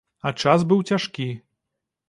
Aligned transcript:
А 0.29 0.31
час 0.45 0.65
быў 0.71 0.81
цяжкі. 0.93 1.29